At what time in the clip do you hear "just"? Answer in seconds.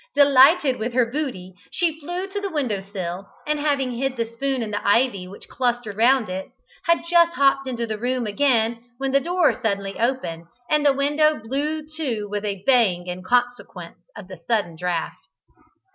7.07-7.33